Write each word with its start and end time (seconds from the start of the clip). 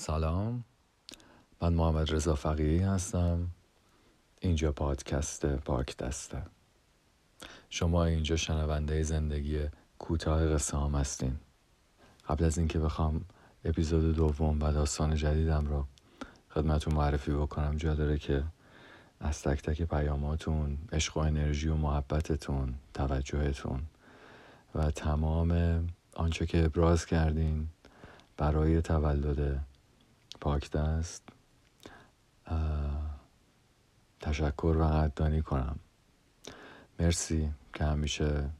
سلام. 0.00 0.64
من 1.62 1.72
محمد 1.72 2.12
رضا 2.12 2.34
فقیهی 2.34 2.78
هستم. 2.78 3.48
اینجا 4.40 4.72
پادکست 4.72 5.46
پاک 5.46 5.96
دسته. 5.96 6.42
شما 7.70 8.04
اینجا 8.04 8.36
شنونده 8.36 9.02
زندگی 9.02 9.60
کوتاه 9.98 10.48
قصه 10.48 10.78
هستین. 10.78 11.36
قبل 12.28 12.44
از 12.44 12.58
اینکه 12.58 12.78
بخوام 12.78 13.24
اپیزود 13.64 14.16
دوم 14.16 14.62
و 14.62 14.72
داستان 14.72 15.14
جدیدم 15.14 15.66
رو 15.66 15.86
خدمتون 16.50 16.94
معرفی 16.94 17.32
بکنم 17.32 17.76
جا 17.76 17.94
داره 17.94 18.18
که 18.18 18.44
از 19.20 19.42
تک 19.42 19.62
تک 19.62 19.82
پیاماتون 19.82 20.78
عشق 20.92 21.16
و 21.16 21.20
انرژی 21.20 21.68
و 21.68 21.74
محبتتون 21.74 22.74
توجهتون 22.94 23.80
و 24.74 24.90
تمام 24.90 25.82
آنچه 26.14 26.46
که 26.46 26.64
ابراز 26.64 27.06
کردین 27.06 27.68
برای 28.36 28.82
تولد 28.82 29.67
پاک 30.40 30.70
دست 30.70 31.22
تشکر 34.20 34.76
و 34.80 34.84
قدردانی 34.84 35.42
کنم. 35.42 35.78
مرسی 37.00 37.52
که 37.74 37.84
همیشه 37.84 38.50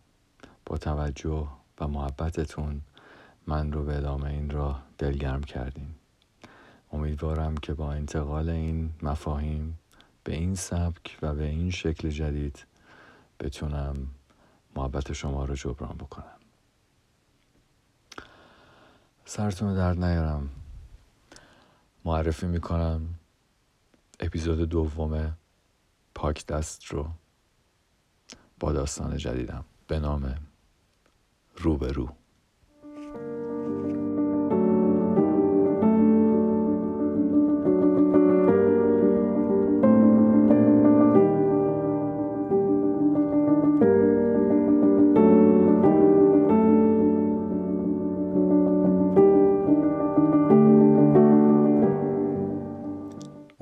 با 0.66 0.78
توجه 0.78 1.48
و 1.80 1.88
محبتتون 1.88 2.80
من 3.46 3.72
رو 3.72 3.84
به 3.84 3.96
ادامه 3.96 4.24
این 4.30 4.50
راه 4.50 4.82
دلگرم 4.98 5.42
کردین. 5.42 5.94
امیدوارم 6.92 7.56
که 7.56 7.74
با 7.74 7.92
انتقال 7.92 8.48
این 8.48 8.90
مفاهیم 9.02 9.78
به 10.24 10.34
این 10.34 10.54
سبک 10.54 11.18
و 11.22 11.34
به 11.34 11.44
این 11.44 11.70
شکل 11.70 12.08
جدید 12.08 12.66
بتونم 13.40 13.96
محبت 14.76 15.12
شما 15.12 15.44
رو 15.44 15.54
جبران 15.54 15.96
بکنم. 15.96 16.38
سرتون 19.24 19.74
درد 19.74 20.04
نیارم. 20.04 20.50
معرفی 22.08 22.46
می‌کنم. 22.46 23.14
اپیزود 24.20 24.58
دوم 24.58 25.36
پاک 26.14 26.46
دست 26.46 26.84
رو 26.84 27.10
با 28.60 28.72
داستان 28.72 29.16
جدیدم 29.16 29.64
به 29.86 29.98
نام 29.98 30.34
رو 31.56 31.76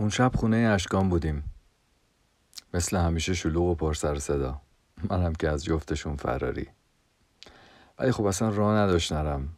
اون 0.07 0.11
شب 0.11 0.33
خونه 0.37 0.57
اشکان 0.57 1.09
بودیم. 1.09 1.45
مثل 2.75 2.97
همیشه 2.97 3.35
شلوغ 3.35 3.67
و 3.67 3.75
پر 3.75 3.95
سر 3.95 4.19
صدا. 4.19 4.61
منم 5.11 5.33
که 5.33 5.49
از 5.49 5.65
جفتشون 5.65 6.17
فراری. 6.17 6.69
ولی 7.99 8.13
خب 8.13 8.25
اصلا 8.25 8.49
راه 8.49 8.77
نداشت 8.77 9.13
نرم. 9.13 9.49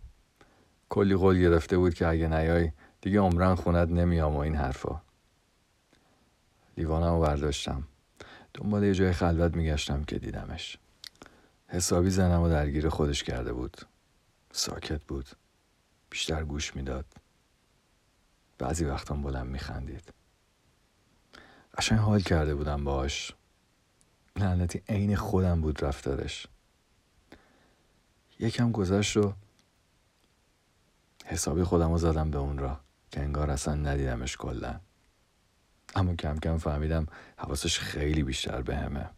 کلی 0.89 1.17
قول 1.17 1.41
گرفته 1.41 1.79
بود 1.79 1.95
که 1.95 2.07
اگه 2.07 2.29
نیای 2.29 2.73
دیگه 3.01 3.21
عمرن 3.21 3.55
خونت 3.55 3.89
نمیام 3.89 4.37
و 4.37 4.39
این 4.39 4.55
حرفا. 4.55 5.01
لیوانم 6.77 7.15
رو 7.15 7.21
برداشتم. 7.21 7.85
دنبال 8.55 8.85
یه 8.85 8.95
جای 8.95 9.13
خلوت 9.13 9.57
میگشتم 9.57 10.05
که 10.05 10.19
دیدمش. 10.19 10.79
حسابی 11.67 12.11
زنم 12.11 12.43
و 12.43 12.49
درگیر 12.49 12.89
خودش 12.89 13.23
کرده 13.23 13.53
بود. 13.53 13.77
ساکت 14.53 15.05
بود. 15.05 15.29
بیشتر 16.11 16.45
گوش 16.45 16.77
می‌داد. 16.77 17.07
بعضی 18.59 18.85
وقتام 18.85 19.23
بلند 19.23 19.47
میخندید. 19.47 20.18
قشنگ 21.79 21.99
حال 21.99 22.21
کرده 22.21 22.55
بودم 22.55 22.85
باش 22.85 23.33
لعنتی 24.37 24.83
عین 24.89 25.17
خودم 25.17 25.61
بود 25.61 25.85
رفتارش. 25.85 26.47
یکم 28.39 28.73
گذشت 28.73 29.17
رو 29.17 29.35
حسابی 31.25 31.65
خودم 31.65 31.91
رو 31.91 31.99
زدم 31.99 32.31
به 32.31 32.39
اون 32.39 32.59
را 32.59 32.81
که 33.11 33.21
انگار 33.21 33.51
اصلا 33.51 33.75
ندیدمش 33.75 34.37
کلا. 34.37 34.81
اما 35.95 36.15
کم 36.15 36.39
کم 36.39 36.59
فهمیدم 36.59 37.07
حواسش 37.37 37.79
خیلی 37.79 38.23
بیشتر 38.23 38.63
به 38.63 38.77
همه. 38.77 39.11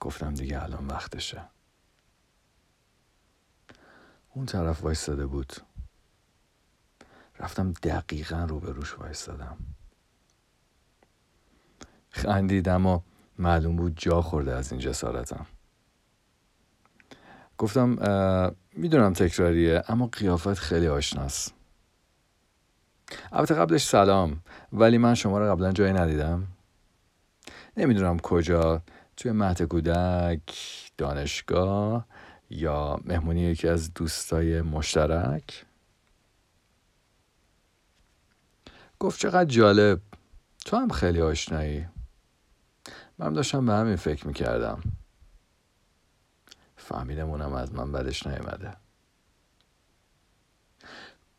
گفتم 0.00 0.34
دیگه 0.34 0.62
الان 0.62 0.86
وقتشه. 0.86 1.44
اون 4.34 4.46
طرف 4.46 4.82
وایستاده 4.82 5.26
بود. 5.26 5.52
رفتم 7.38 7.72
دقیقا 7.72 8.44
رو 8.44 8.60
به 8.60 8.72
روش 8.72 8.98
وایستادم. 8.98 9.77
خندیدم 12.18 12.86
و 12.86 13.00
معلوم 13.38 13.76
بود 13.76 13.92
جا 13.96 14.22
خورده 14.22 14.54
از 14.54 14.72
این 14.72 14.80
جسارتم 14.80 15.46
گفتم 17.58 17.88
می‌دونم 18.72 19.12
تکراریه 19.12 19.82
اما 19.88 20.06
قیافت 20.06 20.54
خیلی 20.54 20.88
آشناست. 20.88 21.54
البته 23.32 23.54
قبلش 23.54 23.84
سلام 23.84 24.40
ولی 24.72 24.98
من 24.98 25.14
شما 25.14 25.38
رو 25.38 25.52
قبلا 25.52 25.72
جایی 25.72 25.92
ندیدم. 25.92 26.46
نمی‌دونم 27.76 28.18
کجا 28.18 28.82
توی 29.16 29.32
مهد 29.32 29.62
کودک 29.62 30.42
دانشگاه 30.98 32.06
یا 32.50 33.00
مهمونی 33.04 33.40
یکی 33.40 33.68
از 33.68 33.94
دوستای 33.94 34.62
مشترک. 34.62 35.64
گفت 38.98 39.20
چقدر 39.20 39.44
جالب 39.44 40.00
تو 40.64 40.76
هم 40.76 40.88
خیلی 40.88 41.20
آشنایی. 41.20 41.86
من 43.18 43.32
داشتم 43.32 43.66
به 43.66 43.72
همین 43.72 43.96
فکر 43.96 44.26
می‌کردم. 44.26 44.80
فهمیدم 46.76 47.30
اونم 47.30 47.52
از 47.52 47.74
من 47.74 47.92
بدش 47.92 48.26
نیومده. 48.26 48.76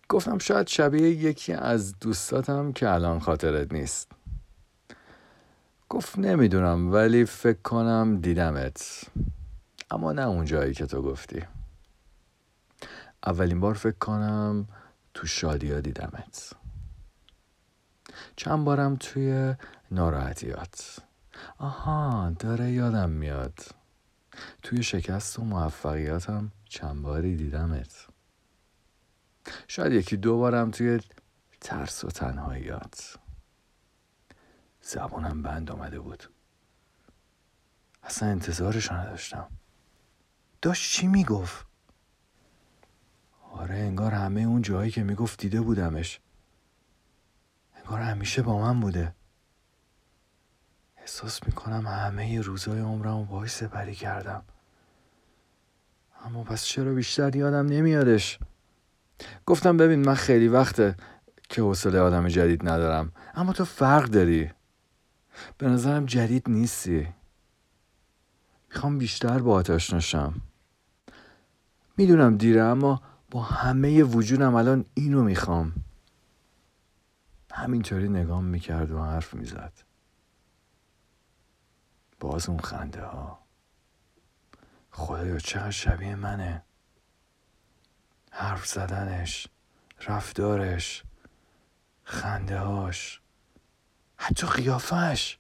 گفتم 0.10 0.38
شاید 0.38 0.68
شبیه 0.68 1.10
یکی 1.10 1.54
از 1.54 2.00
دوستاتم 2.00 2.72
که 2.72 2.90
الان 2.90 3.20
خاطرت 3.20 3.74
نیست. 3.74 4.12
گفت 5.90 6.20
نمی‌دونم 6.20 6.94
ولی 6.94 7.26
فکر 7.26 7.62
کنم 7.62 8.20
دیدمت. 8.22 9.04
اما 9.92 10.12
نه 10.12 10.22
اون 10.22 10.46
جایی 10.46 10.74
که 10.74 10.86
تو 10.86 11.02
گفتی. 11.02 11.44
اولین 13.26 13.60
بار 13.60 13.74
فکر 13.74 13.98
کنم 13.98 14.68
تو 15.14 15.28
شادیا 15.28 15.80
دیدمت. 15.80 16.54
چند 18.36 18.66
بارم 18.66 18.96
توی 18.96 19.56
ناراحتیات. 19.92 21.00
آها 21.58 22.36
داره 22.40 22.72
یادم 22.72 23.10
میاد. 23.10 23.60
توی 24.64 24.84
شکست 24.84 25.40
و 25.40 25.44
موفقیتم 25.44 26.52
چند 26.66 27.02
باری 27.02 27.36
دیدمت. 27.36 28.08
شاید 29.68 29.94
یکی 29.94 30.18
دو 30.18 30.38
بارم 30.38 30.72
توی 30.72 31.00
ترس 31.62 32.04
و 32.04 32.08
تنهاییات 32.08 33.20
زبونم 34.82 35.42
بند 35.42 35.72
آمده 35.72 36.00
بود. 36.00 36.24
اصلا 38.04 38.30
انتظارش 38.30 38.92
نداشتم. 38.92 39.48
داشت 40.62 40.92
چی 40.92 41.08
می‌گفت؟ 41.08 41.66
آره 43.52 43.76
انگار 43.76 44.12
همه 44.14 44.42
اون 44.42 44.62
جایی 44.62 44.92
که 44.92 45.04
می‌گفت 45.04 45.42
دیده 45.42 45.62
بودمش. 45.62 46.20
انگار 47.76 48.00
همیشه 48.00 48.42
با 48.42 48.60
من 48.60 48.80
بوده. 48.80 49.16
احساس 51.10 51.44
می‌کنم 51.46 51.88
همه 51.88 52.42
روزای 52.42 52.80
عمرم 52.80 53.26
باهاش 53.26 53.52
سپری 53.52 53.96
کردم. 53.96 54.44
اما 56.26 56.44
پس 56.44 56.64
چرا 56.64 56.94
بیشتر 56.94 57.36
یادم 57.36 57.66
نمیادش؟ 57.66 58.40
گفتم 59.46 59.78
ببین 59.78 60.06
من 60.06 60.14
خیلی 60.14 60.48
وقته 60.48 60.96
که 61.50 61.62
حوصله 61.62 62.00
آدم 62.00 62.28
جدید 62.28 62.70
ندارم. 62.70 63.12
اما 63.36 63.54
تو 63.54 63.66
فرق 63.66 64.06
داری. 64.06 64.52
به 65.58 65.68
نظرم 65.68 66.06
جدید 66.06 66.50
نیستی. 66.50 67.08
می‌خوام 68.70 68.98
بیشتر 68.98 69.40
با 69.40 69.64
آشنا 69.70 70.34
می‌دونم 71.98 72.38
دیره 72.38 72.62
اما 72.62 73.02
با 73.32 73.42
همه 73.42 74.04
وجودم 74.04 74.56
الان 74.56 74.86
اینو 74.94 75.24
می‌خوام. 75.24 75.74
همینطوری 77.52 78.10
نگام 78.10 78.46
می‌کرد 78.46 78.92
و 78.92 79.04
حرف 79.04 79.34
می‌زد. 79.34 79.89
باز 82.20 82.50
اون 82.50 82.60
خنده 82.60 83.02
ها. 83.02 83.40
خدایا 84.92 85.40
چقدر 85.40 85.72
شبیه 85.72 86.16
منه. 86.16 86.64
حرف 88.32 88.68
زدنش 88.68 89.48
رفتارش 90.08 91.04
خنده 92.04 92.60
هاش 92.60 93.22
حتی 94.18 94.48
قیافش 94.48 95.38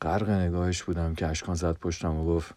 غرق 0.00 0.30
نگاهش 0.30 0.82
بودم 0.82 1.14
که 1.14 1.26
اشکان 1.26 1.54
زد 1.54 1.78
پشتم 1.78 2.16
و 2.16 2.26
گفت 2.26 2.54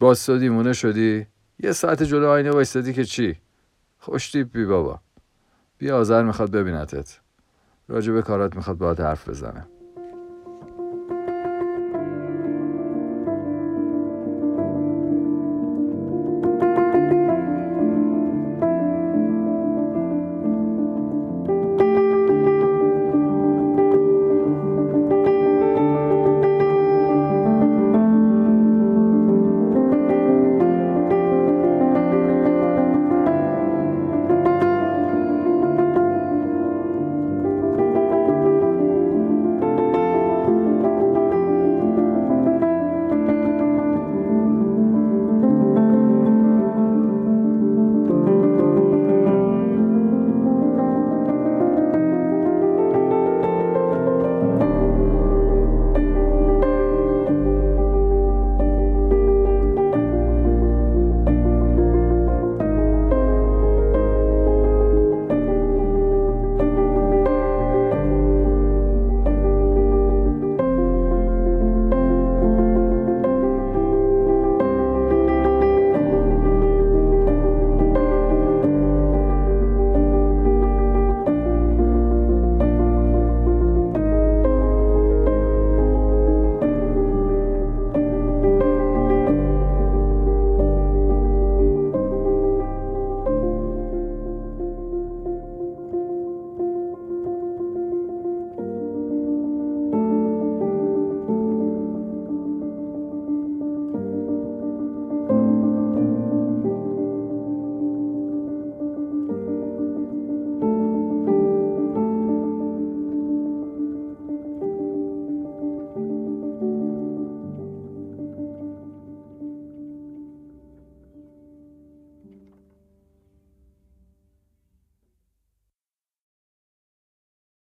باستادی 0.00 0.48
مونه 0.48 0.72
شدی؟ 0.72 1.26
یه 1.58 1.72
ساعت 1.72 2.02
جلو 2.02 2.28
آینه 2.28 2.50
وایستادی 2.50 2.92
که 2.92 3.04
چی؟ 3.04 3.40
خوش 3.98 4.36
بی 4.36 4.64
بابا. 4.64 5.00
بیا 5.78 5.98
آذر 5.98 6.22
می‌خواد 6.22 6.50
ببینتت. 6.50 7.20
راجع 7.88 8.12
به 8.12 8.22
کارات 8.22 8.56
می‌خواد 8.56 8.78
باید 8.78 9.00
حرف 9.00 9.28
بزنه. 9.28 9.66